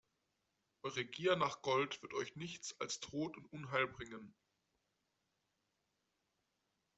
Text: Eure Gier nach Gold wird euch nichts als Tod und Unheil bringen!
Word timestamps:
Eure 0.81 1.05
Gier 1.05 1.35
nach 1.35 1.61
Gold 1.61 2.01
wird 2.01 2.15
euch 2.15 2.35
nichts 2.35 2.73
als 2.79 3.01
Tod 3.01 3.37
und 3.37 3.45
Unheil 3.53 3.85
bringen! 3.87 4.33